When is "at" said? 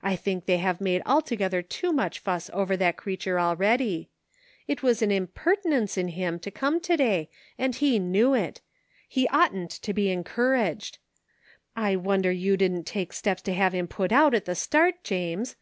14.34-14.44